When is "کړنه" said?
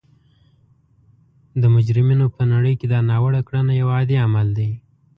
3.47-3.73